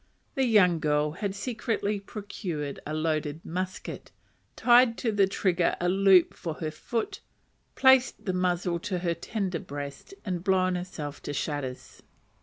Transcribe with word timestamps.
The 0.33 0.45
young 0.45 0.79
girl 0.79 1.11
had 1.11 1.35
secretly 1.35 1.99
procured 1.99 2.79
a 2.87 2.93
loaded 2.95 3.45
musket, 3.45 4.09
tied 4.55 4.97
to 4.97 5.11
the 5.11 5.27
trigger 5.27 5.75
a 5.79 5.89
loop 5.89 6.33
for 6.33 6.55
her 6.55 6.71
foot, 6.71 7.19
placed 7.75 8.25
the 8.25 8.33
muzzle 8.33 8.79
to 8.79 8.97
her 9.05 9.13
tender 9.13 9.59
breast, 9.59 10.15
and 10.25 10.43
blown 10.43 10.73
herself 10.73 11.21
to 11.21 11.33
shatters. 11.33 12.01